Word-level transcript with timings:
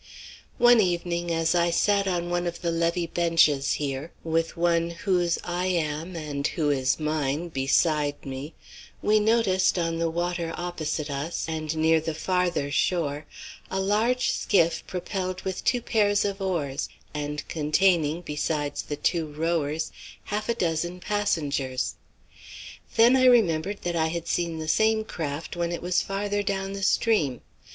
One 0.57 0.79
evening 0.81 1.29
as 1.31 1.53
I 1.53 1.69
sat 1.69 2.07
on 2.07 2.31
one 2.31 2.47
of 2.47 2.61
the 2.63 2.71
levee 2.71 3.05
benches 3.05 3.73
here, 3.73 4.11
with 4.23 4.57
one 4.57 4.89
whose 4.89 5.37
I 5.43 5.67
am 5.67 6.15
and 6.15 6.47
who 6.47 6.71
is 6.71 6.99
mine 6.99 7.49
beside 7.49 8.25
me, 8.25 8.55
we 9.03 9.19
noticed 9.19 9.77
on 9.77 9.99
the 9.99 10.09
water 10.09 10.55
opposite 10.57 11.11
us, 11.11 11.45
and 11.47 11.77
near 11.77 12.01
the 12.01 12.15
farther 12.15 12.71
shore, 12.71 13.27
a 13.69 13.79
large 13.79 14.31
skiff 14.31 14.83
propelled 14.87 15.43
with 15.43 15.63
two 15.63 15.83
pairs 15.83 16.25
of 16.25 16.41
oars 16.41 16.89
and 17.13 17.47
containing, 17.47 18.21
besides 18.23 18.81
the 18.81 18.95
two 18.97 19.27
rowers, 19.27 19.91
half 20.23 20.49
a 20.49 20.55
dozen 20.55 20.99
passengers. 20.99 21.93
Then 22.95 23.15
I 23.15 23.25
remembered 23.25 23.83
that 23.83 23.95
I 23.95 24.07
had 24.07 24.27
seen 24.27 24.57
the 24.57 24.67
same 24.67 25.03
craft 25.03 25.55
when 25.55 25.71
it 25.71 25.83
was 25.83 26.01
farther 26.01 26.41
down 26.41 26.73
the 26.73 26.81
stream. 26.81 27.41